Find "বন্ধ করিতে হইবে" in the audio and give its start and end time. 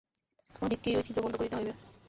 1.23-1.73